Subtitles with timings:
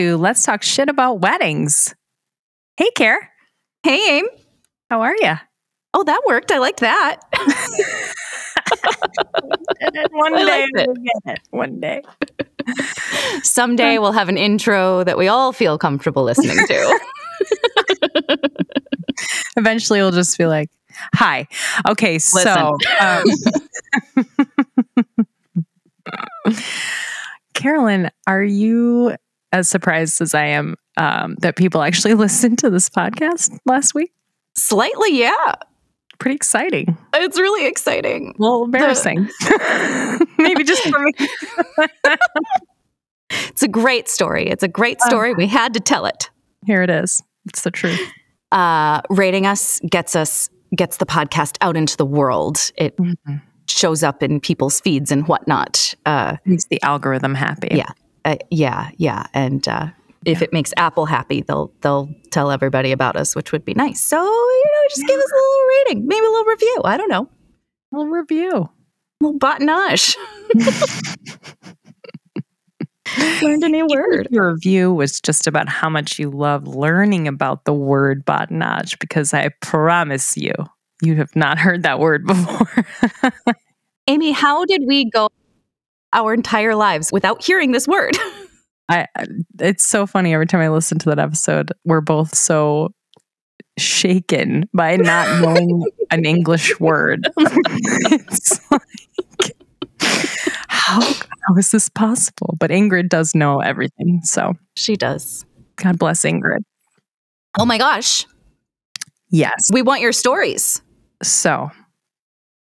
[0.00, 1.94] To Let's Talk Shit About Weddings.
[2.78, 3.30] Hey, Care.
[3.82, 4.24] Hey, Aim.
[4.88, 5.34] How are you?
[5.92, 6.50] Oh, that worked.
[6.50, 7.20] I liked that.
[10.12, 11.40] One I day we'll get it.
[11.50, 12.00] One day.
[13.42, 17.00] Someday we'll have an intro that we all feel comfortable listening to.
[19.58, 20.70] Eventually, we'll just be like,
[21.16, 21.46] "Hi,
[21.86, 23.24] okay." So, um,
[27.52, 29.14] Carolyn, are you
[29.52, 34.12] as surprised as I am um, that people actually listened to this podcast last week?
[34.54, 35.54] Slightly, yeah.
[36.18, 36.98] Pretty exciting.
[37.14, 38.34] It's really exciting.
[38.38, 39.28] Little embarrassing.
[40.38, 41.12] Maybe just for me.
[43.48, 44.48] It's a great story.
[44.48, 45.34] It's a great story.
[45.34, 46.30] We had to tell it.
[46.66, 47.22] Here it is.
[47.46, 48.00] It's the truth.
[48.50, 52.72] Uh, rating us gets us gets the podcast out into the world.
[52.76, 52.98] It
[53.68, 55.94] shows up in people's feeds and whatnot.
[56.04, 57.68] Uh, Makes the algorithm happy.
[57.70, 57.90] yeah,
[58.24, 59.26] uh, yeah, yeah.
[59.34, 59.88] And uh,
[60.24, 64.00] if it makes Apple happy, they'll they'll tell everybody about us, which would be nice.
[64.00, 66.80] So you know, just give us a little rating, maybe a little review.
[66.84, 67.28] I don't know,
[67.92, 68.50] A little review.
[68.52, 70.16] a little badinage.
[73.42, 74.28] Learned a new word.
[74.30, 79.34] Your review was just about how much you love learning about the word badinage because
[79.34, 80.52] I promise you,
[81.02, 82.68] you have not heard that word before.
[84.06, 85.28] Amy, how did we go
[86.12, 88.16] our entire lives without hearing this word?
[88.88, 89.06] I
[89.60, 91.72] it's so funny every time I listen to that episode.
[91.84, 92.92] We're both so
[93.78, 97.28] shaken by not knowing an English word.
[97.36, 99.56] it's like
[100.68, 102.56] how how is this possible?
[102.58, 104.20] But Ingrid does know everything.
[104.24, 105.44] So she does.
[105.76, 106.60] God bless Ingrid.
[107.58, 108.26] Oh my gosh.
[109.30, 109.70] Yes.
[109.72, 110.82] We want your stories.
[111.22, 111.70] So,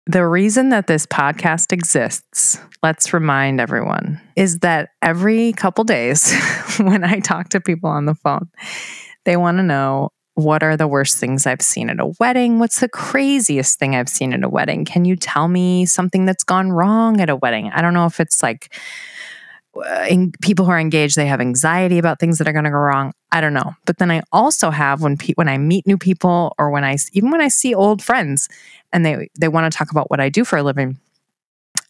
[0.09, 6.33] the reason that this podcast exists, let's remind everyone, is that every couple days
[6.79, 8.49] when I talk to people on the phone,
[9.25, 12.57] they want to know what are the worst things I've seen at a wedding?
[12.57, 14.83] What's the craziest thing I've seen at a wedding?
[14.83, 17.69] Can you tell me something that's gone wrong at a wedding?
[17.69, 18.73] I don't know if it's like
[19.75, 22.71] Uh, in, people who are engaged they have anxiety about things that are going to
[22.71, 23.13] go wrong.
[23.31, 23.75] I don't know.
[23.85, 26.97] But then i also have when pe- when i meet new people or when i
[27.13, 28.49] even when i see old friends
[28.91, 30.97] and they they want to talk about what i do for a living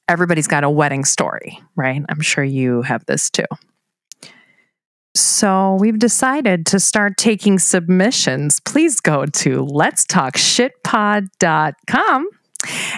[0.09, 2.03] everybody's got a wedding story right?
[2.09, 3.45] I'm sure you have this too.
[5.16, 8.59] So we've decided to start taking submissions.
[8.61, 12.29] Please go to let's talk shitpod.com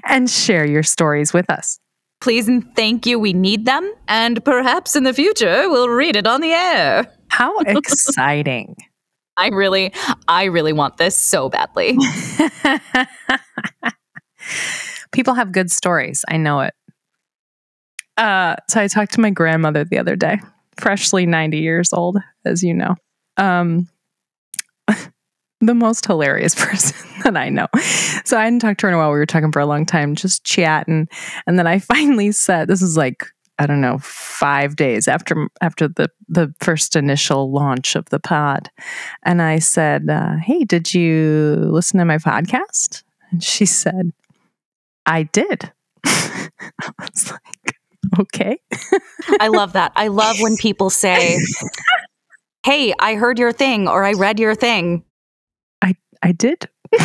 [0.06, 1.80] and share your stories with us
[2.22, 3.20] Please and thank you.
[3.20, 3.92] We need them.
[4.08, 7.12] And perhaps in the future, we'll read it on the air.
[7.30, 8.76] how exciting
[9.38, 9.94] I really,
[10.28, 11.98] I really want this so badly.
[15.12, 16.24] People have good stories.
[16.28, 16.74] I know it.
[18.18, 20.40] Uh, so I talked to my grandmother the other day,
[20.78, 22.96] freshly 90 years old, as you know.
[23.38, 23.88] Um,
[25.62, 27.68] the most hilarious person that I know.
[28.26, 29.12] So I hadn't talked to her in a while.
[29.12, 31.08] We were talking for a long time, just chatting.
[31.48, 33.26] And then I finally said, this is like,
[33.60, 38.72] I don't know, five days after after the the first initial launch of the pod,
[39.22, 44.14] and I said, uh, "Hey, did you listen to my podcast?" And she said,
[45.06, 45.72] "I did."
[46.06, 46.50] I
[46.98, 47.76] was like,
[48.20, 48.58] "Okay."
[49.40, 49.92] I love that.
[49.96, 51.38] I love when people say,
[52.64, 55.04] Hey, I heard your thing or I read your thing.
[56.22, 56.70] I did.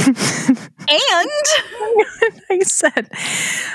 [0.88, 0.88] And
[2.50, 3.08] I said,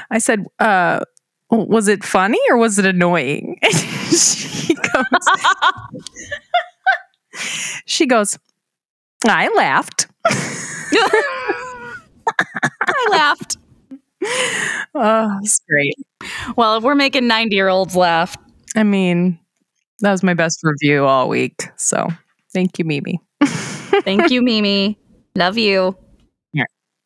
[0.09, 1.01] I said, uh,
[1.49, 3.59] was it funny or was it annoying?
[3.71, 5.05] she goes,
[7.85, 8.37] she goes,
[9.27, 10.07] I laughed.
[10.23, 11.95] I
[13.09, 13.57] laughed.
[14.95, 15.95] Oh, it's great.
[16.55, 18.37] Well, if we're making 90 year olds laugh,
[18.75, 19.37] I mean,
[19.99, 21.67] that was my best review all week.
[21.77, 22.07] So
[22.53, 23.19] thank you, Mimi.
[23.43, 24.97] thank you, Mimi.
[25.35, 25.95] Love you.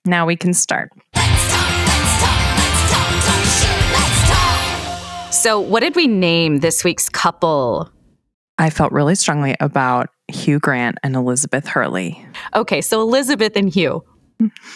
[0.07, 0.91] Now we can start.
[5.31, 7.89] So, what did we name this week's couple?
[8.59, 12.23] I felt really strongly about Hugh Grant and Elizabeth Hurley.
[12.55, 14.03] Okay, so Elizabeth and Hugh,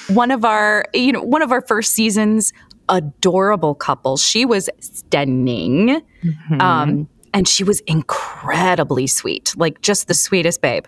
[0.09, 2.51] one of our, you know, one of our first seasons,
[2.89, 4.17] adorable couple.
[4.17, 6.01] She was stunning.
[6.23, 6.61] Mhm.
[6.61, 10.85] Um, and she was incredibly sweet, like just the sweetest babe.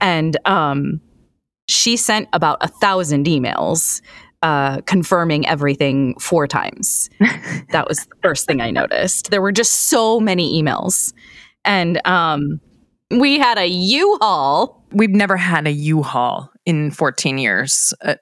[0.00, 1.00] And um,
[1.68, 4.00] she sent about a thousand emails
[4.42, 7.08] uh, confirming everything four times.
[7.70, 9.30] that was the first thing I noticed.
[9.30, 11.12] There were just so many emails.
[11.64, 12.60] And um,
[13.10, 14.84] we had a U-Haul.
[14.90, 17.94] We've never had a U-Haul in 14 years.
[18.02, 18.16] Uh,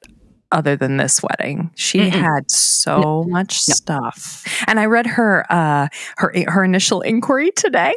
[0.53, 1.71] other than this wedding.
[1.75, 2.11] She Mm-mm.
[2.11, 3.75] had so much No.
[3.75, 4.45] stuff.
[4.67, 5.89] And I read her uh
[6.19, 7.95] her her initial inquiry today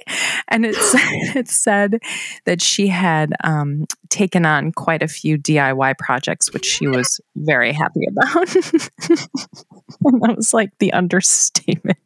[0.47, 1.01] and it said,
[1.35, 1.99] it said
[2.45, 7.73] that she had um taken on quite a few DIY projects which she was very
[7.73, 8.55] happy about.
[10.03, 11.97] and that was like the understatement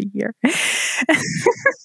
[0.00, 0.34] the year.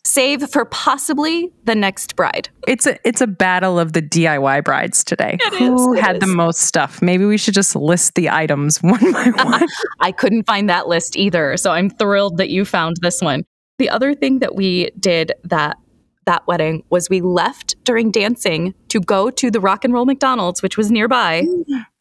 [0.03, 2.49] Save for possibly the next bride.
[2.67, 5.37] It's a it's a battle of the DIY brides today.
[5.39, 7.01] It Who is, had the most stuff?
[7.01, 9.67] Maybe we should just list the items one by one.
[9.99, 13.43] I couldn't find that list either, so I'm thrilled that you found this one.
[13.77, 15.77] The other thing that we did that
[16.25, 20.63] that wedding was we left during dancing to go to the Rock and Roll McDonald's,
[20.63, 21.45] which was nearby,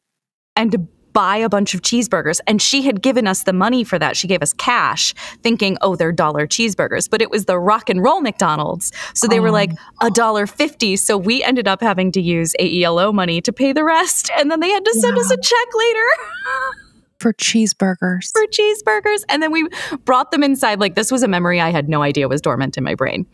[0.56, 2.40] and to buy a bunch of cheeseburgers.
[2.46, 4.14] And she had given us the money for that.
[4.18, 7.08] She gave us cash, thinking, oh, they're dollar cheeseburgers.
[7.08, 8.92] But it was the Rock and Roll McDonald's.
[9.14, 9.52] So they were Oh.
[9.52, 9.70] like
[10.02, 10.96] a dollar fifty.
[10.96, 14.30] So we ended up having to use AELO money to pay the rest.
[14.36, 16.06] And then they had to send us a check later.
[17.20, 18.30] for cheeseburgers.
[18.32, 19.22] for cheeseburgers.
[19.30, 19.66] And then we
[20.04, 20.78] brought them inside.
[20.80, 23.24] Like, this was a memory I had no idea was dormant in my brain.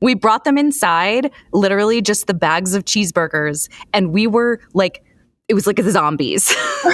[0.00, 3.68] We brought them inside, literally just the bags of cheeseburgers.
[3.92, 5.04] And we were like,
[5.48, 6.54] it was like the zombies.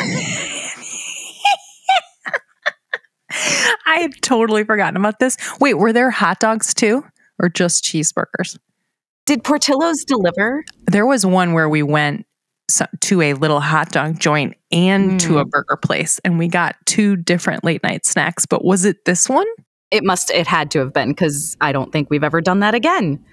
[3.86, 5.36] I had totally forgotten about this.
[5.60, 7.04] Wait, were there hot dogs too,
[7.38, 8.58] or just cheeseburgers?
[9.26, 10.64] Did Portillo's deliver?
[10.86, 12.26] There was one where we went
[13.00, 15.50] to a little hot dog joint and to a hmm.
[15.50, 18.46] burger place, and we got two different late night snacks.
[18.46, 19.46] But was it this one?
[19.90, 22.74] It must, it had to have been because I don't think we've ever done that
[22.74, 23.24] again.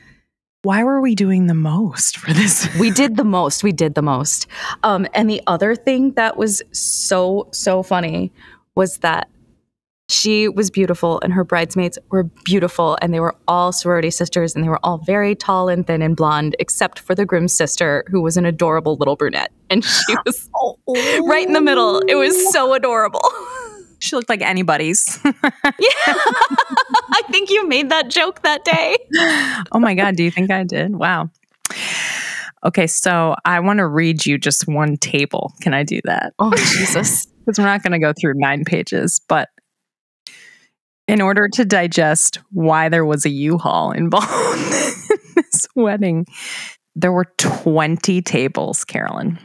[0.65, 2.67] Why were we doing the most for this?
[2.79, 3.63] We did the most.
[3.63, 4.47] We did the most.
[4.81, 8.31] Um, and the other thing that was so, so funny
[8.73, 9.29] was that
[10.09, 14.63] she was beautiful and her bridesmaids were beautiful and they were all sorority sisters and
[14.63, 18.19] they were all very tall and thin and blonde, except for the groom's sister, who
[18.19, 19.51] was an adorable little brunette.
[19.69, 20.49] And she was
[21.27, 21.99] right in the middle.
[22.07, 23.21] It was so adorable.
[23.99, 25.19] She looked like anybody's.
[25.25, 26.15] yeah.
[27.35, 28.95] Think you made that joke that day.
[29.73, 30.95] oh my God, do you think I did?
[30.95, 31.31] Wow.
[32.63, 35.51] Okay, so I want to read you just one table.
[35.59, 36.31] Can I do that?
[36.39, 37.25] Oh, Jesus.
[37.45, 39.49] because we're not going to go through nine pages, but
[41.09, 44.31] in order to digest why there was a U-Haul involved
[45.11, 46.25] in this wedding,
[46.95, 49.37] there were 20 tables, Carolyn.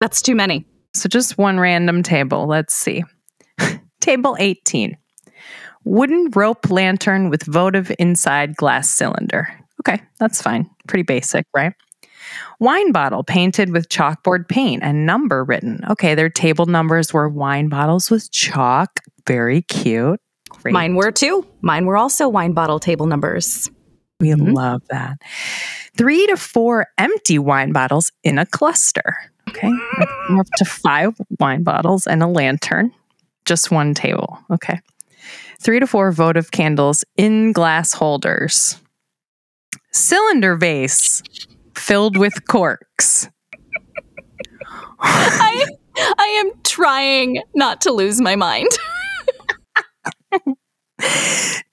[0.00, 0.64] That's too many.
[0.94, 2.46] So just one random table.
[2.46, 3.04] Let's see.
[4.00, 4.96] Table 18.
[5.86, 9.48] Wooden rope lantern with votive inside glass cylinder.
[9.80, 10.68] Okay, that's fine.
[10.88, 11.72] Pretty basic, right?
[12.58, 15.80] Wine bottle painted with chalkboard paint and number written.
[15.88, 18.98] Okay, their table numbers were wine bottles with chalk.
[19.28, 20.20] Very cute.
[20.50, 20.72] Great.
[20.72, 21.46] Mine were too.
[21.60, 23.70] Mine were also wine bottle table numbers.
[24.18, 24.54] We Mhm.
[24.54, 25.18] love that.
[25.96, 29.16] Three to four empty wine bottles in a cluster.
[29.50, 29.70] Okay.
[30.30, 32.92] Up to five wine bottles and a lantern.
[33.44, 34.38] Just one table.
[34.50, 34.80] Okay.
[35.60, 38.80] Three to four votive candles in glass holders.
[39.92, 41.22] Cylinder vase
[41.74, 43.28] filled with corks.
[45.00, 45.66] I
[46.18, 48.68] I am trying not to lose my mind.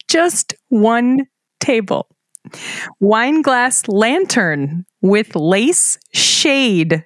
[0.07, 1.27] Just one
[1.59, 2.07] table.
[2.99, 7.03] Wine glass lantern with lace shade.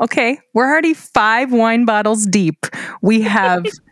[0.00, 2.66] Okay, we're already five wine bottles deep.
[3.02, 3.64] We have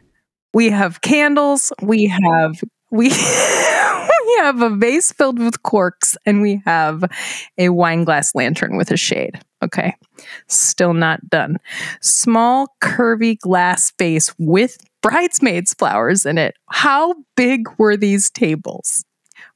[0.55, 2.61] we have candles, we have
[2.91, 3.09] we
[4.26, 7.05] we have a vase filled with corks and we have
[7.59, 9.38] a wine glass lantern with a shade.
[9.62, 9.95] Okay.
[10.49, 11.59] Still not done.
[12.00, 16.55] Small curvy glass vase with bridesmaids flowers in it.
[16.71, 19.05] How big were these tables?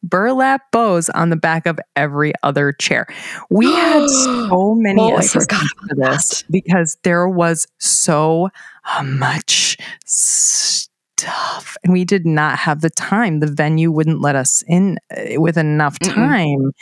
[0.02, 3.06] Burlap bows on the back of every other chair.
[3.50, 4.09] We had
[4.49, 8.49] so many Oh, I forgot for this because there was so
[9.02, 10.79] much stuff
[11.84, 13.40] and we did not have the time.
[13.40, 16.14] The venue wouldn't let us in uh, with enough Mm-mm.
[16.14, 16.72] time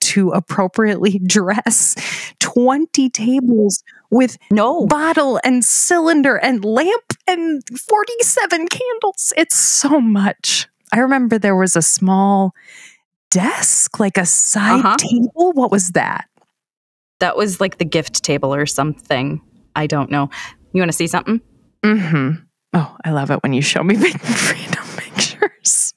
[0.00, 1.94] to appropriately dress
[2.40, 4.86] 20 tables with No.
[4.86, 9.32] bottle and cylinder and lamp and 47 candles.
[9.36, 10.68] It's so much.
[10.92, 12.52] I remember there was a small
[13.30, 14.96] desk, like a side Uh-huh.
[14.98, 15.52] table.
[15.52, 16.26] What was that?
[17.20, 19.40] That was like the gift table or something.
[19.74, 20.30] I don't know.
[20.72, 21.40] You want to see something?
[21.84, 22.42] Mm-hmm.
[22.74, 25.94] Oh, I love it when you show me big freedom pictures.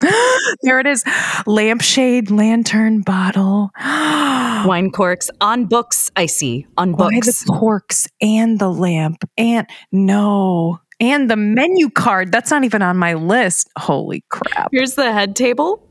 [0.62, 1.04] there it is.
[1.46, 3.70] Lampshade, lantern, bottle.
[3.80, 6.66] Wine corks on books, I see.
[6.76, 7.44] On Why books.
[7.44, 12.96] the corks and the lamp and no and the menu card that's not even on
[12.96, 15.86] my list holy crap Here's the head table,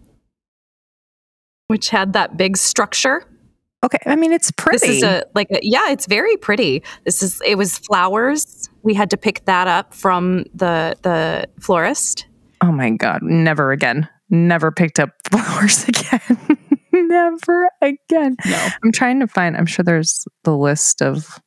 [1.68, 3.24] which had that big structure.
[3.84, 4.88] Okay, I mean it's pretty.
[4.88, 6.82] This is a like a, yeah, it's very pretty.
[7.06, 8.70] This is it was flowers.
[8.84, 12.26] We had to pick that up from the the florist.
[12.62, 14.10] oh my god, never again.
[14.30, 16.58] Never picked up flowers again.
[16.92, 18.36] never again.
[18.46, 18.68] No.
[18.84, 19.56] I'm trying to find.
[19.56, 21.40] I'm sure there's the list of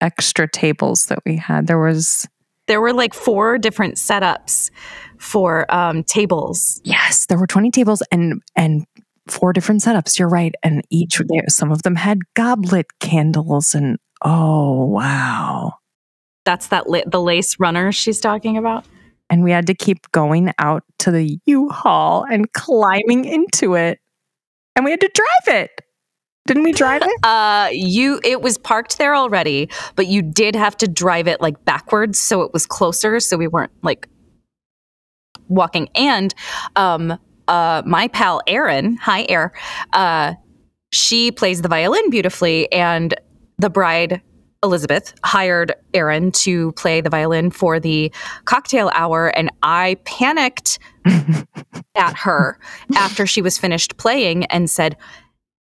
[0.00, 1.66] extra tables that we had.
[1.66, 2.28] There was
[2.66, 4.70] There were like four different setups
[5.18, 6.80] for um tables.
[6.84, 8.84] yes, there were 20 tables and and
[9.32, 10.18] four different setups.
[10.18, 15.74] You're right, and each some of them had goblet candles and oh wow.
[16.44, 18.84] That's that la- the lace runner she's talking about.
[19.30, 23.98] And we had to keep going out to the U-Haul and climbing into it.
[24.76, 25.70] And we had to drive it.
[26.46, 27.12] Didn't we drive it?
[27.24, 31.64] Uh, you it was parked there already, but you did have to drive it like
[31.64, 34.08] backwards, so it was closer, so we weren't like
[35.48, 35.88] walking.
[35.94, 36.34] And
[36.74, 39.52] um, uh, my pal Erin, hi Air,
[39.92, 40.34] uh,
[40.92, 43.14] she plays the violin beautifully, and
[43.58, 44.20] the bride
[44.62, 48.12] Elizabeth hired Erin to play the violin for the
[48.44, 50.78] cocktail hour, and I panicked
[51.96, 52.58] at her
[52.96, 54.96] after she was finished playing and said,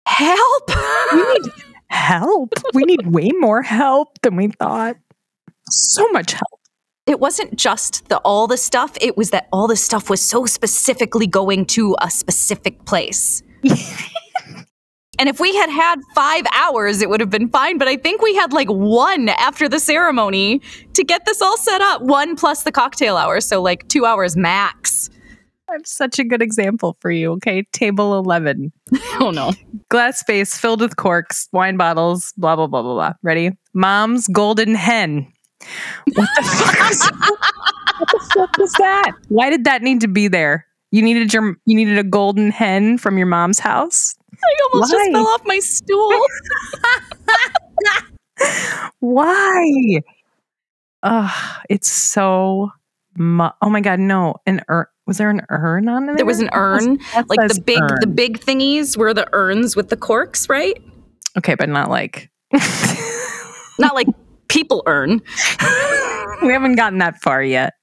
[0.06, 0.71] "Help!"
[1.12, 1.52] we need
[1.88, 2.52] help.
[2.75, 4.97] We need way more help than we thought.
[5.71, 6.61] So much help.
[7.07, 10.47] It wasn't just the all the stuff it was that all the stuff was so
[10.47, 13.43] specifically going to a specific place
[15.19, 18.23] and if we had had five hours it would have been fine but i think
[18.23, 20.61] we had like one after the ceremony
[20.93, 24.37] to get this all set up one plus the cocktail hour so like two hours
[24.37, 25.11] max
[25.67, 27.33] I have such a good example for you.
[27.33, 27.65] Okay.
[27.73, 28.71] Table 11.
[29.19, 29.53] oh no
[29.89, 33.13] Glass space filled with corks, wine bottles, blah, blah, blah, blah, blah.
[33.23, 33.51] Ready?
[33.73, 35.27] Mom's golden hen.
[36.14, 37.11] What the fuck is,
[37.99, 39.12] what the fuck was that?
[39.28, 40.66] Why did that need to be there?
[40.90, 44.14] You needed your you needed a golden hen from your mom's house?
[44.33, 44.37] i
[44.73, 44.99] almost Why?
[44.99, 46.11] just fell off my stool
[49.00, 50.00] Why?
[51.02, 52.71] Ugh, it's so
[53.16, 54.37] mu- Oh my god, no.
[54.47, 56.16] An ur- was there an urn on it?
[56.16, 59.88] there was an urn That like the big the big thingies were the urns with
[59.90, 60.80] the corks right
[61.37, 62.30] Okay, but not like
[63.78, 64.06] not like
[64.55, 65.21] people urn
[66.43, 67.75] we haven't gotten that far yet.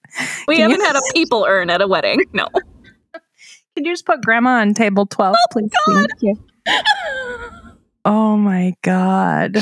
[0.47, 2.25] We Can haven't had a people urn at a wedding.
[2.33, 2.47] No.
[3.75, 5.71] Could you just put grandma on table 12, please?
[5.85, 6.07] God.
[6.09, 6.35] Thank you.
[8.05, 9.53] Oh my god.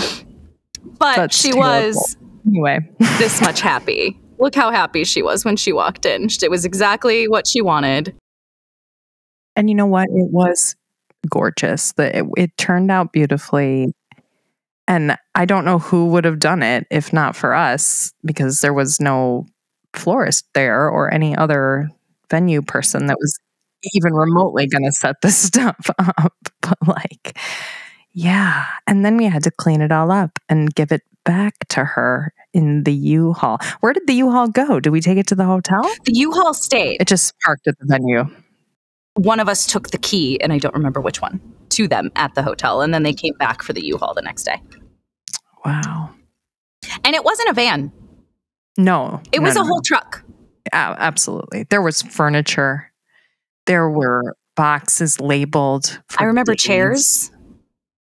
[0.98, 1.70] But That's she terrible.
[1.92, 2.80] was Anyway,
[3.20, 4.20] this much happy.
[4.39, 6.30] Look how happy she was when she walked in.
[6.42, 8.16] It was exactly what she wanted.
[9.56, 10.08] and you know what?
[10.10, 10.75] It was
[11.30, 11.92] gorgeous.
[11.94, 13.94] The, it, it turned out beautifully.
[14.89, 18.74] And I don't know who would have done it if not for us, because there
[18.74, 19.46] was no
[19.93, 21.89] florist there or any other
[22.29, 23.39] venue person that was
[23.93, 26.34] even remotely going to set this stuff up.
[26.62, 27.38] But like,
[28.12, 28.65] yeah.
[28.88, 32.34] And then we had to clean it all up and give it back to her
[32.53, 33.60] in the U-Haul.
[33.81, 34.79] Where did the U-Haul go?
[34.79, 35.84] Did we take it to the hotel?
[36.05, 36.98] The U-Haul stayed.
[37.00, 38.25] It just parked at the venue.
[39.13, 41.39] One of us took the key, and I don't remember which one,
[41.79, 42.81] to them at the hotel.
[42.81, 44.62] And then they came back for the U-Haul the next day.
[45.65, 46.12] Wow.
[47.03, 47.91] And it wasn't a van.
[48.77, 49.21] No.
[49.31, 50.24] It was no, a whole truck.
[50.74, 51.63] Absolutely.
[51.69, 52.91] There was furniture.
[53.65, 56.01] There were boxes labeled.
[56.17, 56.63] I remember days.
[56.63, 57.31] chairs.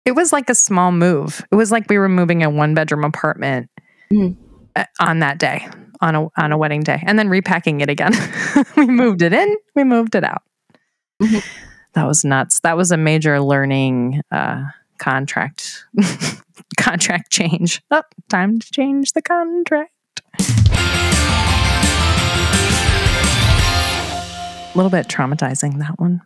[0.05, 1.45] It was like a small move.
[1.51, 3.69] It was like we were moving a one bedroom apartment
[4.11, 4.37] Mhm.
[4.75, 5.67] uh, on that day,
[5.99, 8.13] on a on a wedding day, and then repacking it again.
[8.77, 9.55] we moved it in.
[9.75, 10.43] We moved it out.
[11.21, 11.43] Mhm.
[11.97, 12.59] That was nuts.
[12.59, 14.65] That was a major learning uh,
[14.99, 15.83] contract
[16.77, 17.81] contract change.
[17.89, 19.91] Oh, time to change the contract.
[24.69, 26.21] A little bit traumatizing that one,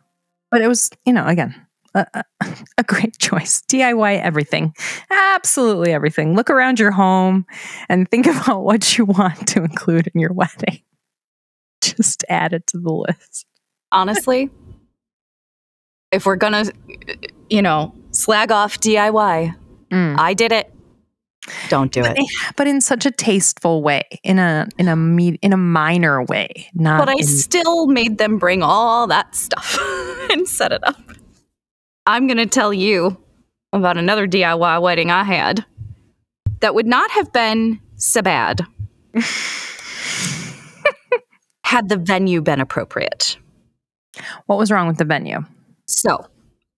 [0.50, 1.56] but it was you know again
[1.96, 2.24] a, a,
[2.80, 3.62] a great choice.
[3.72, 4.76] DIY everything,
[5.10, 6.36] absolutely everything.
[6.36, 7.46] Look around your home
[7.88, 10.82] and think about what you want to include in your wedding.
[11.80, 13.46] Just add it to the list.
[13.94, 14.50] Honestly,
[16.12, 16.74] if we're to,
[17.50, 19.56] you know, slag off DIY,
[19.90, 20.16] Mm.
[20.18, 20.74] I did it.
[21.68, 22.18] Don't do it.
[22.56, 26.70] But in such a tasteful way, in a in a me- in a minor way,
[26.74, 27.00] not.
[27.00, 29.78] But I in- still made them bring all that stuff
[30.32, 30.96] and set it up.
[32.06, 33.18] I'm to tell you
[33.74, 35.66] about another DIY wedding I had
[36.62, 38.62] that would not have been so bad
[41.64, 43.38] had the venue been appropriate.
[44.46, 45.44] what was wrong with the venue?
[45.92, 46.28] So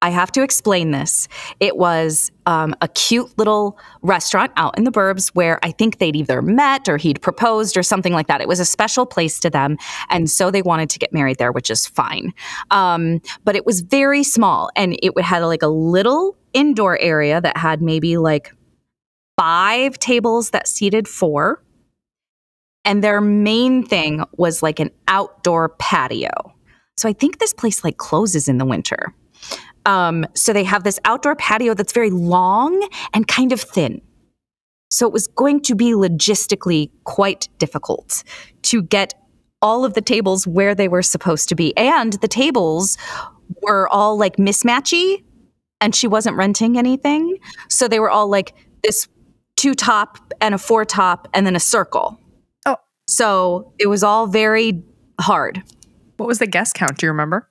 [0.04, 1.30] I have to explain this.
[1.62, 6.16] It was um, a cute little restaurant out in the burbs where I think they'd
[6.18, 8.42] either met or he'd proposed or something like that.
[8.42, 9.78] It was a special place to them.
[10.10, 12.34] And so they wanted to get married there, which is fine.
[12.70, 17.56] Um, but it was very small and it had like a little indoor area that
[17.56, 18.54] had maybe like
[19.38, 21.64] five tables that seated four.
[22.84, 26.30] And their main thing was like an outdoor patio.
[26.98, 29.14] So I think this place like closes in the winter.
[29.86, 34.02] Um, so they have this outdoor patio that's very long and kind of thin.
[34.90, 38.24] So it was going to be logistically quite difficult
[38.64, 39.16] to get
[39.62, 41.76] all of the tables where they were supposed to be.
[41.76, 42.98] And the tables
[43.62, 45.24] were all like mismatchy
[45.82, 47.38] and she wasn't renting anything.
[47.70, 49.08] So they were all like this
[49.56, 52.20] two top and a four top and then a circle.
[52.66, 52.78] Oh.
[53.08, 54.84] So it was all very
[55.20, 55.64] hard.
[56.24, 57.00] What was the guest count?
[57.00, 57.50] Do you remember?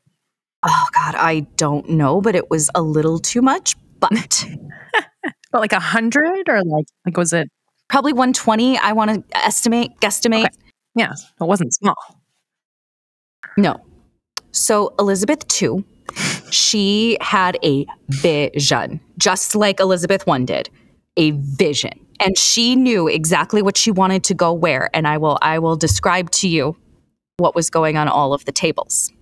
[0.63, 3.77] Oh God, I don't know, but it was a little too much.
[4.01, 4.47] But
[5.53, 7.51] But like a hundred or like like was it?
[7.91, 10.47] probably 120, I want to estimate, guesstimate.
[10.47, 10.55] Okay.
[10.95, 11.97] Yeah, it wasn't small.
[13.59, 13.77] No.
[14.53, 15.85] So Elizabeth II,
[16.51, 20.71] she had a vision, just like Elizabeth I did,
[21.19, 21.93] a vision.
[22.21, 24.89] And she knew exactly what she wanted to go where.
[24.95, 26.75] And I will I will describe to you
[27.43, 29.13] what was going on all of the tables.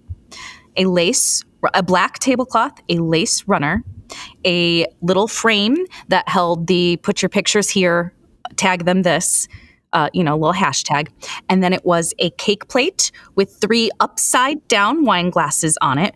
[0.77, 1.43] A lace,
[1.75, 3.83] a black tablecloth, a lace runner,
[4.45, 5.77] a little frame
[6.09, 8.13] that held the put your pictures here,
[8.57, 9.49] tag them this,
[9.93, 11.09] uh, you know, little hashtag.
[11.49, 16.15] And then it was a cake plate with three upside down wine glasses on it.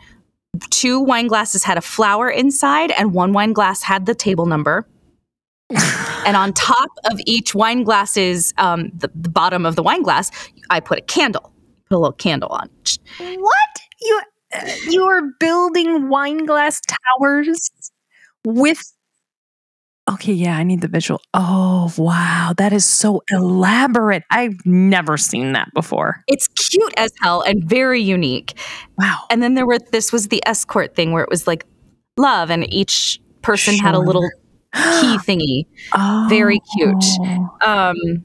[0.71, 4.87] Two wine glasses had a flower inside, and one wine glass had the table number.
[6.27, 10.31] and on top of each wine glasses, um, the, the bottom of the wine glass,
[10.71, 11.54] I put a candle.
[11.89, 12.71] Put a little candle on.
[13.19, 13.69] What
[14.01, 14.21] you
[14.89, 17.71] you are building wine glass towers
[18.45, 18.81] with?
[20.11, 21.21] Okay, yeah, I need the visual.
[21.33, 24.23] Oh wow, that is so elaborate.
[24.31, 26.23] I've never seen that before.
[26.27, 28.59] It's cute as hell and very unique.
[28.99, 29.25] Wow.
[29.31, 31.67] And then there were this was the escort thing where it was like
[32.17, 34.29] love, and each person had a little
[34.75, 35.67] key thingy.
[35.95, 36.27] Oh.
[36.29, 37.05] Very cute.
[37.21, 37.49] Oh.
[37.63, 38.25] Um,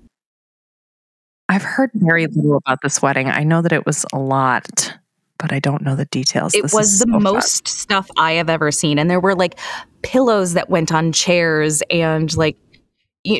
[1.49, 3.27] I've heard very little about this wedding.
[3.27, 4.93] I know that it was a lot,
[5.39, 6.53] but I don't know the details.
[6.53, 7.23] it This was the so fun.
[7.23, 9.59] most stuff I have ever seen, and there were like
[10.03, 12.55] pillows that went on chairs and like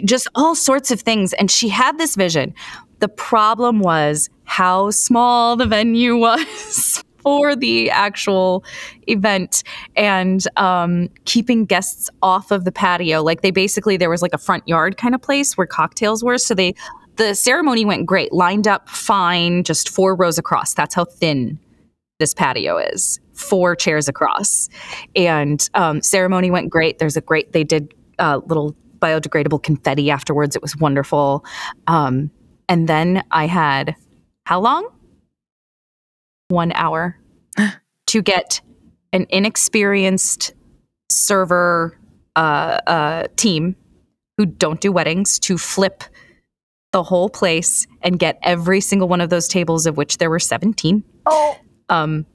[0.06, 1.34] just all sorts of things.
[1.34, 2.54] And she had this vision.
[2.98, 7.04] The problem was how small the venue was.
[7.22, 8.63] For the actual
[9.08, 9.62] event
[9.98, 14.38] and um, keeping guests off of the patio, like they basically there was like a
[14.38, 16.38] front yard kind of place where cocktails were.
[16.38, 16.74] So they
[17.19, 20.73] the ceremony went great, lined up fine, just four rows across.
[20.73, 21.60] That's how thin
[22.17, 23.19] this patio is.
[23.34, 24.69] Four chairs across.
[25.17, 26.97] And um, ceremony went great.
[26.97, 30.55] There's a great they did uh, little biodegradable confetti afterwards.
[30.55, 31.45] It was wonderful.
[31.88, 32.32] Um,
[32.69, 33.95] and then i had
[34.45, 34.88] how long?
[36.47, 37.17] One hour
[38.08, 38.62] to get
[39.12, 40.53] an inexperienced
[41.10, 41.97] server
[42.36, 43.75] uh, uh, team
[44.38, 46.03] who don't do weddings to flip
[46.91, 50.39] the whole place and get every single one of those tables of which there were
[50.39, 51.58] 17 Oh,
[51.89, 52.25] um,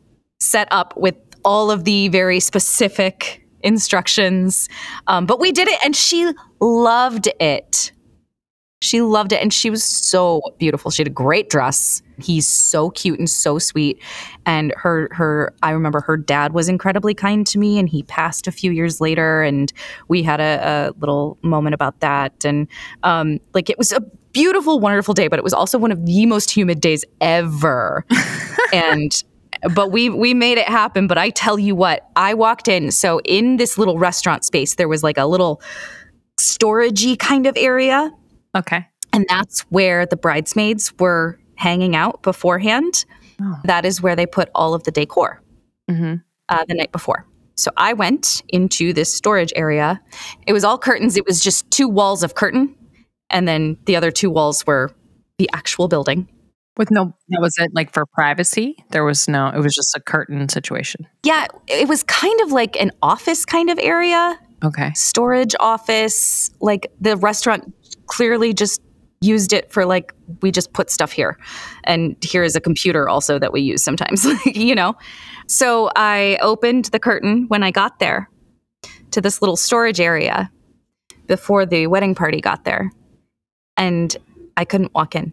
[0.40, 4.68] set up with all of the very specific instructions.
[5.06, 7.92] Um, but we did it and she loved it.
[8.82, 10.90] She loved it and she was so beautiful.
[10.90, 12.02] She had a great dress.
[12.18, 14.00] He's so cute and so sweet.
[14.44, 18.46] And her her I remember her dad was incredibly kind to me and he passed
[18.46, 19.72] a few years later and
[20.08, 22.44] we had a, a little moment about that.
[22.44, 22.68] And
[23.02, 26.26] um, like it was a beautiful, wonderful day, but it was also one of the
[26.26, 28.04] most humid days ever.
[28.74, 29.24] and
[29.74, 31.06] but we we made it happen.
[31.06, 32.90] But I tell you what, I walked in.
[32.90, 35.62] So in this little restaurant space, there was like a little
[36.38, 38.12] storagey kind of area,
[38.54, 38.86] okay.
[39.12, 43.06] and that's where the bridesmaids were hanging out beforehand.
[43.40, 43.58] Oh.
[43.64, 45.40] That is where they put all of the decor
[45.88, 46.16] hmm
[46.48, 47.26] uh, the night before.
[47.56, 50.00] So I went into this storage area.
[50.46, 51.16] It was all curtains.
[51.16, 52.74] It was just two walls of curtain,
[53.34, 54.90] and then the other two walls were
[55.38, 56.28] the actual building.
[56.76, 58.76] With no, that was it like for privacy?
[58.90, 61.06] There was no, it was just a curtain situation.
[61.24, 64.38] Yeah, it was kind of like an office kind of area.
[64.64, 64.92] Okay.
[64.94, 66.50] storage office.
[66.60, 67.74] Like the restaurant
[68.06, 68.80] clearly just
[69.20, 71.38] used it for like we just put stuff here,
[71.84, 74.26] and here is a computer also that we use sometimes.
[74.46, 74.96] you know.
[75.46, 78.30] So I opened the curtain when I got there
[79.10, 80.50] to this little storage area
[81.26, 82.90] before the wedding party got there,
[83.76, 84.16] and
[84.56, 85.32] I couldn't walk in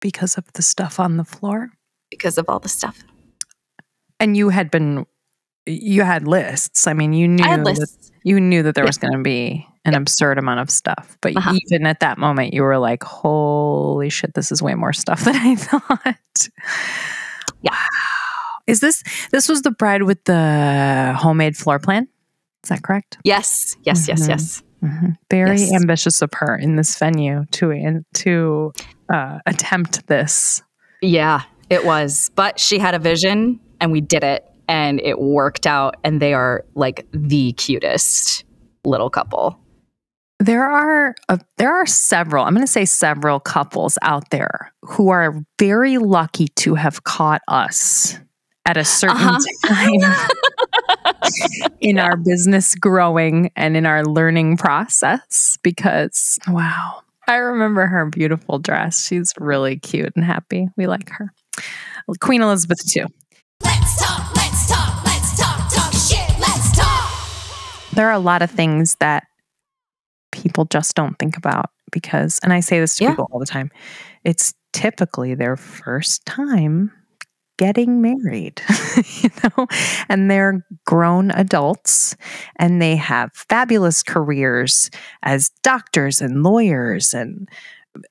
[0.00, 1.70] Because of the stuff on the floor?
[2.10, 3.04] because of all the stuff.
[4.18, 5.06] And you had been,
[5.66, 6.88] you had lists.
[6.88, 8.10] I mean, you knew, I had that- lists.
[8.24, 8.88] you knew that there Yeah.
[8.88, 11.16] was going to be an absurd amount of stuff.
[11.20, 11.54] But Uh-huh.
[11.70, 15.36] even at that moment, you were like, holy shit, this is way more stuff than
[15.36, 16.48] I thought.
[17.62, 17.70] Yeah.
[17.70, 17.76] Wow.
[18.66, 22.08] Is this, this was the bride with the homemade floor plan?
[22.64, 23.18] Is that correct?
[23.24, 24.28] Yes, yes, yes, Mhm.
[24.28, 24.62] yes.
[24.82, 25.16] Mhm.
[25.30, 25.72] Very Yes.
[25.74, 28.72] ambitious of her in this venue to in, to
[29.08, 30.62] uh, attempt this.
[31.02, 32.30] Yeah, it was.
[32.34, 35.96] But she had a vision and we did it and it worked out.
[36.04, 38.44] And they are like the cutest
[38.84, 39.58] little couple.
[40.38, 42.44] There are uh, there are several.
[42.46, 47.42] I'm going to say several couples out there who are very lucky to have caught
[47.48, 48.18] us
[48.70, 49.38] at a certain Uh-huh.
[49.66, 50.00] time
[51.80, 55.58] in our business growing and in our learning process.
[55.62, 59.04] Because wow, I remember her beautiful dress.
[59.06, 60.68] She's really cute and happy.
[60.76, 61.32] We like her.
[62.20, 63.06] Queen Elizabeth too.
[63.64, 67.90] Let's talk, let's talk, let's talk, talk shit, let's talk.
[67.92, 69.24] there are a lot of things that
[70.32, 73.10] people just don't think about because and I say this to Yeah.
[73.10, 73.70] people all the time.
[74.24, 76.92] It's typically their first time
[77.60, 78.62] getting married,
[79.20, 79.66] you know,
[80.08, 82.16] and they're grown adults
[82.56, 84.88] and they have fabulous careers
[85.22, 87.46] as doctors and lawyers and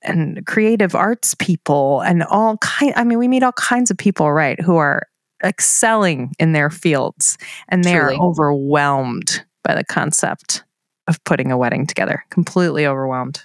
[0.04, 4.32] and creative arts people and all kind I mean we meet all kinds of people
[4.32, 5.08] right who are
[5.44, 7.38] excelling in their fields
[7.70, 8.18] and they Truly.
[8.18, 10.64] are overwhelmed by the concept
[11.08, 13.42] of putting a wedding together completely overwhelmed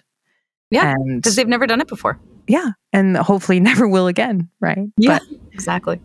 [0.70, 2.18] Yeah, Because they've never done it before.
[2.46, 5.18] Yeah and hopefully never will again right Yeah.
[5.18, 6.00] but Exactly.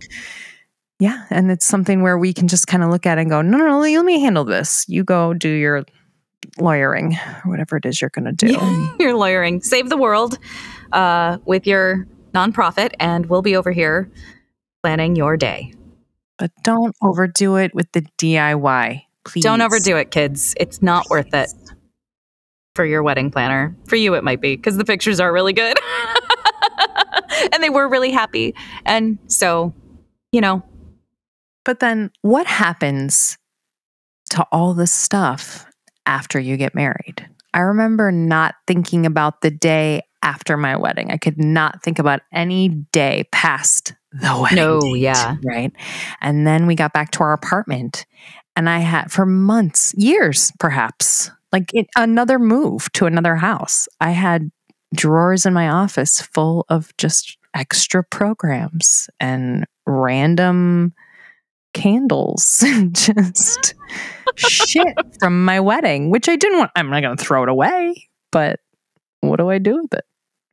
[0.99, 3.58] yeah and it's something where we can just kind of look at and go no
[3.58, 5.84] no no let me handle this you go do your
[6.60, 8.58] lawyering or whatever it is you're going to do
[8.99, 9.62] You're lawyering.
[9.62, 10.38] Save the world
[10.93, 14.10] uh, with your nonprofit, and we'll be over here
[14.84, 15.73] planning your day.
[16.38, 20.56] but don't overdo it with the diy please Don't overdo it, kids.
[20.60, 21.49] It's not worth it
[22.80, 23.76] for your wedding planner.
[23.88, 25.78] For you, it might be because the pictures are really good.
[27.52, 28.56] and they were really happy.
[28.86, 29.74] And so,
[30.32, 30.63] you know,
[31.65, 33.38] But then what happens
[34.30, 35.65] to all this stuff
[36.06, 37.28] after you get married?
[37.54, 41.12] I remember not thinking about the day after my wedding.
[41.12, 44.56] I could not think about any day past the wedding.
[44.56, 45.36] No, date, yeah.
[45.44, 45.74] Right.
[46.22, 48.06] And then we got back to our apartment
[48.56, 53.88] and I had for months, years perhaps, like it, another move to another house.
[53.99, 54.51] I had
[54.93, 60.93] drawers in my office full of just extra programs and random
[61.73, 63.73] candles and just
[64.35, 66.71] shit from my wedding, which I didn't want.
[66.75, 68.59] I'm not going to throw it away, but
[69.21, 70.05] what do I do with it?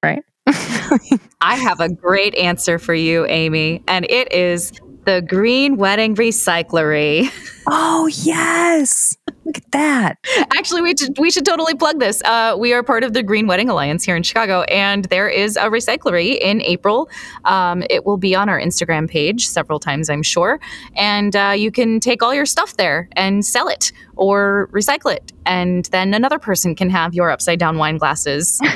[0.03, 0.23] Right?
[1.41, 4.73] I have a great answer for you, Amy, and it is
[5.07, 7.31] the Green Wedding Recyclery.
[7.67, 9.17] oh, yes.
[9.45, 10.19] Look at that.
[10.59, 12.21] Actually, we should, we should totally plug this.
[12.25, 15.57] Uh, we are part of the Green Wedding Alliance here in Chicago, and there is
[15.57, 17.09] a recyclery in April.
[17.45, 20.59] Um, it will be on our Instagram page several times, I'm sure.
[20.97, 25.33] And uh, you can take all your stuff there and sell it or recycle it.
[25.47, 28.61] And then another person can have your upside down wine glasses.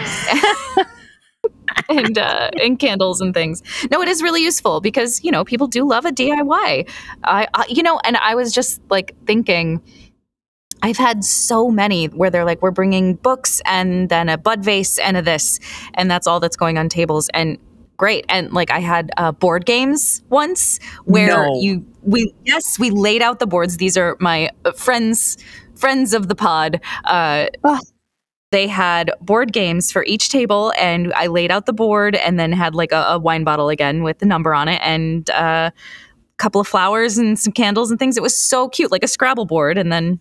[1.89, 3.63] and uh, and candles and things.
[3.91, 6.89] No, it is really useful because you know people do love a DIY.
[7.25, 9.81] I, I you know, and I was just like thinking,
[10.83, 14.99] I've had so many where they're like, we're bringing books and then a bud vase
[14.99, 15.59] and a this,
[15.95, 17.29] and that's all that's going on tables.
[17.35, 17.59] And
[17.97, 18.25] great.
[18.31, 21.61] And like I had uh, board games once where No.
[21.61, 23.77] you, we, yes, we laid out the boards.
[23.77, 25.37] These are my uh, friends,
[25.75, 26.81] friends of the pod.
[27.05, 27.79] Uh, Oh.
[28.53, 32.53] They had board games for each table, and I laid out the board and then
[32.53, 35.73] had like a, a wine bottle again with the number on it and uh, a
[36.39, 38.17] couple of flowers and some candles and things.
[38.17, 39.79] It was so cute, like a Scrabble board.
[39.79, 40.19] And then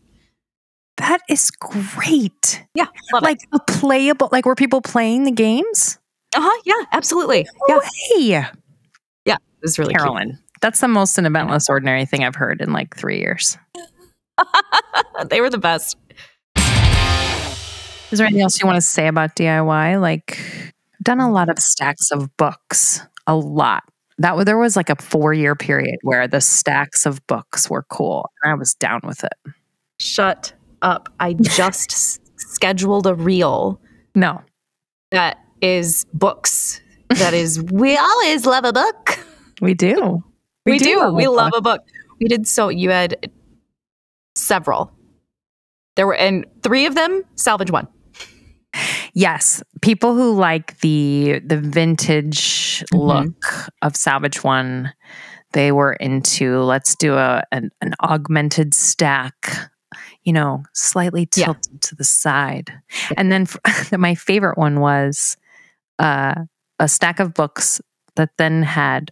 [0.98, 2.64] That is great.
[2.76, 5.98] Yeah, love like a playable, like were people playing the games?
[6.36, 6.62] Uh huh.
[6.66, 7.48] Yeah, absolutely.
[7.68, 7.80] Yeah,
[8.16, 8.46] Hey,
[9.60, 10.40] it was really Carolyn.
[10.62, 13.58] That's the most an Event Less Ordinary thing I've heard in like three years.
[15.30, 15.98] They were the best.
[18.12, 20.02] Is there anything else you want to say about DIY?
[20.02, 23.84] Like, I've done a lot of stacks of books, a lot.
[24.18, 28.30] That there was like a four year period where the stacks of books were cool,
[28.44, 29.34] and I was down with it.
[30.00, 31.08] Shut up.
[31.20, 33.80] I just s- scheduled a reel
[34.16, 34.42] No,
[35.12, 36.82] that is books.
[37.10, 39.20] That is, we always love a book.
[39.62, 40.24] we do.
[40.66, 41.12] We, do.
[41.14, 41.60] we a love book.
[41.60, 41.82] a book.
[42.20, 42.70] We did so.
[42.70, 43.32] You had
[44.36, 44.92] several.
[45.96, 47.88] There were, and three of them salvage one.
[49.14, 53.00] Yes, people who like the the vintage Mhm.
[53.00, 54.94] look of Salvage One,
[55.54, 59.72] they were into let's do a an, an augmented stack,
[60.24, 61.46] you know, slightly Yeah.
[61.46, 62.72] tilted to the side.
[63.18, 63.48] And then
[63.98, 65.36] my favorite one was
[65.98, 66.36] uh,
[66.80, 67.82] a stack of books
[68.16, 69.12] that then had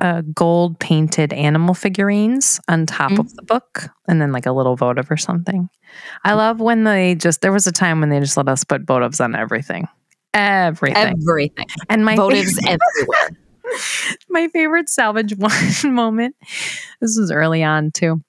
[0.00, 4.76] uh, gold painted animal figurines on top of the book and then like a little
[4.76, 5.68] votive or something.
[6.24, 8.86] I love when they just, there was a time when they just let us put
[8.86, 9.88] votives on everything.
[10.32, 10.96] Everything.
[11.20, 11.66] Everything.
[11.88, 13.30] and my Votives favorite- everywhere.
[14.30, 15.52] my favorite salvage one
[15.94, 16.34] moment.
[17.00, 18.22] This was early on too.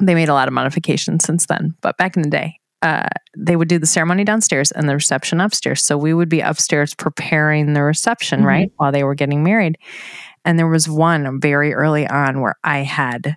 [0.00, 3.56] They made a lot of modifications since then, but back in the day, uh, they
[3.56, 5.82] would do the ceremony downstairs and the reception upstairs.
[5.84, 8.44] So we would be upstairs preparing the reception, Mhm.
[8.46, 9.78] right, while they were getting married.
[10.44, 13.36] And there was one very early on where I had,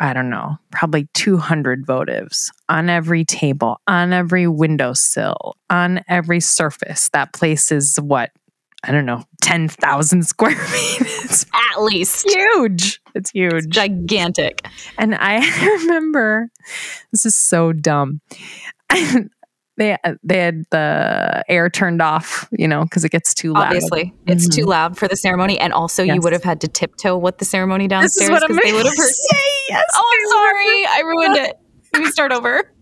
[0.00, 7.08] I don't know, probably 200 votives on every table, on every windowsill, on every surface.
[7.12, 8.30] That place is what?
[8.84, 11.06] I don't know, 10,000 square feet.
[11.24, 12.28] It's At least.
[12.28, 13.00] huge.
[13.14, 13.68] It's huge.
[13.68, 14.66] Gigantic.
[14.98, 15.38] And I
[15.82, 16.48] remember
[17.12, 18.20] this is so dumb.
[19.82, 23.66] they uh, they had the air turned off, you know, because it gets too loud.
[23.66, 24.70] Obviously, it's too mm-hmm.
[24.70, 27.88] loud for the ceremony, and also you would have had to tiptoe with the ceremony
[27.88, 29.08] downstairs is what I'm because they would have heard.
[29.08, 29.36] say.
[29.68, 29.84] Yes.
[29.94, 31.58] Oh, I'm sorry, I ruined it.
[31.92, 32.64] Let me start over.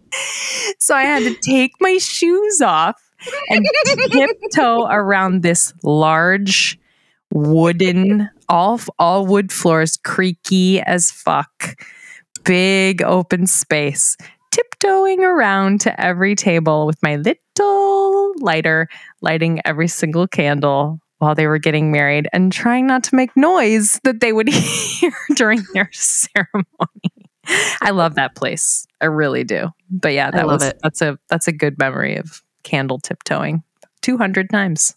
[0.81, 3.01] So I had to take my shoes off
[3.49, 3.65] and
[4.11, 6.81] tiptoe around this large
[7.33, 11.81] wooden, all all wood floors, creaky as fuck,
[12.43, 14.17] big open space.
[14.53, 18.89] Tiptoeing around to every table with my little lighter,
[19.21, 24.01] lighting every single candle while they were getting married and trying not to make noise
[24.05, 26.65] that they would hear during their ceremony.
[27.81, 28.87] I love that place.
[29.01, 29.69] I really do.
[29.91, 30.79] But yeah, that was it.
[30.83, 33.63] that's a that's a good memory of candle tiptoeing.
[34.03, 34.95] 200 times.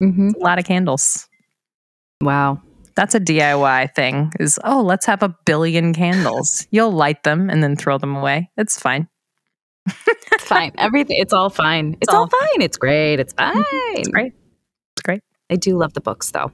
[0.00, 1.28] hmm A lot of candles.
[2.20, 2.60] Wow.
[2.96, 4.32] That's a DIY thing.
[4.38, 6.66] Is oh, let's have a billion candles.
[6.70, 8.50] You'll light them and then throw them away.
[8.56, 9.08] It's fine.
[9.86, 10.72] It's fine.
[10.78, 11.16] Everything.
[11.18, 11.96] It's all fine.
[12.00, 12.62] It's all all fine.
[12.62, 13.20] It's great.
[13.20, 13.64] It's fine.
[13.94, 14.32] It's great.
[14.96, 15.20] It's great.
[15.50, 16.52] I do love the books, though.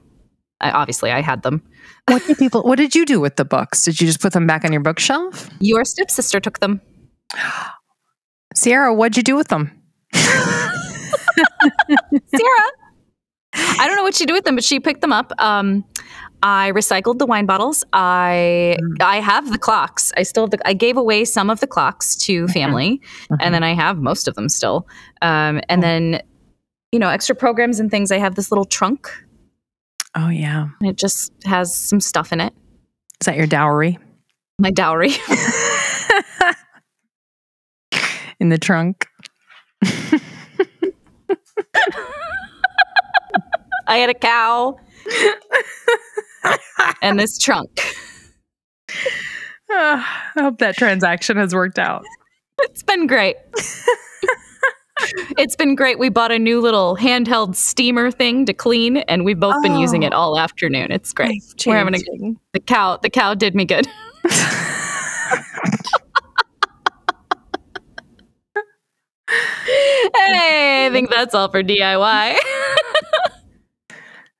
[0.59, 1.61] I, obviously, I had them.
[2.07, 3.85] What did people what did you do with the books?
[3.85, 5.49] Did you just put them back on your bookshelf?
[5.59, 6.81] Your stepsister took them.
[8.55, 9.71] Sierra, what'd you do with them?
[10.13, 10.31] Sierra,
[13.53, 15.31] I don't know what she did with them, but she picked them up.
[15.39, 15.85] Um,
[16.43, 17.83] I recycled the wine bottles.
[17.93, 20.11] I I have the clocks.
[20.17, 22.99] I still have the, I gave away some of the clocks to family,
[23.39, 24.87] and then I have most of them still.
[25.21, 26.21] Um, and then
[26.91, 28.11] you know extra programs and things.
[28.11, 29.09] I have this little trunk,
[30.15, 30.69] Oh yeah.
[30.81, 32.53] it just has some stuff in it.
[33.21, 33.97] Is that your dowry?
[34.59, 35.11] My dowry.
[38.39, 39.05] In the trunk.
[43.87, 44.77] I had a cow
[47.01, 47.69] and this trunk.
[49.71, 52.03] Ah, I hope that transaction has worked out.
[52.63, 53.37] It's been great.
[55.37, 55.97] it's been great.
[55.97, 60.03] We bought a new little handheld steamer thing to clean, and we've both been using
[60.03, 60.17] it Oh.
[60.17, 60.91] all afternoon.
[60.91, 61.41] It's great.
[61.65, 62.39] We're having a, Changing.
[62.53, 62.97] the cow.
[62.97, 63.87] The cow did me good.
[70.15, 72.37] hey, I think that's all for DIY.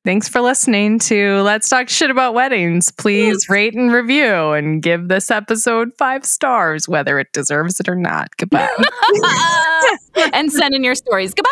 [0.03, 2.91] Thanks for listening to Let's Talk Shit About Weddings.
[2.91, 7.95] Please rate and review and give this episode five stars, whether it deserves it or
[7.95, 8.35] not.
[8.37, 8.67] Goodbye.
[10.33, 11.35] and send in your stories.
[11.35, 11.51] Goodbye.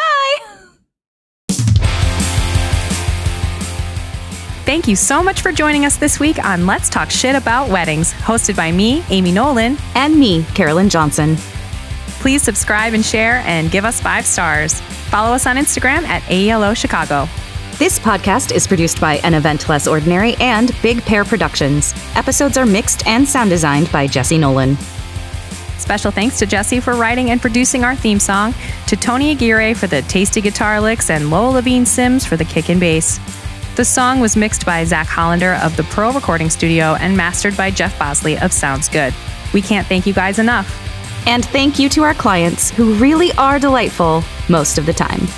[4.65, 8.13] Thank you so much for joining us this week on Let's Talk Shit About Weddings,
[8.13, 9.77] hosted by me, Amy Nolan.
[9.93, 11.35] And me, Carolyn Johnson.
[12.19, 14.81] Please subscribe and share and give us five stars.
[15.12, 17.27] Follow us on Instagram at AELO Chicago.
[17.80, 21.94] This podcast is produced by An Event Less Ordinary and Big Pear Productions.
[22.13, 24.76] Episodes are mixed and sound designed by Jesse Nolan.
[25.78, 28.54] Special thanks to Jesse for writing and producing our theme song,
[28.88, 32.68] to Tony Aguirre for the tasty guitar licks, and Lowell Levine Sims for the kick
[32.68, 33.18] and bass.
[33.78, 37.72] The song was mixed by Zack Hollander of the Pearl Recording Studio and mastered by
[37.72, 39.13] Jeff Bosley of Sounds Good.
[39.54, 40.68] We can't thank you guys enough.
[41.26, 45.30] And thank you to our clients who really are delightful most of the time.